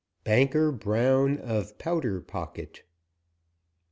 [0.23, 2.81] BANKER BROWN OF POWDER POCKET.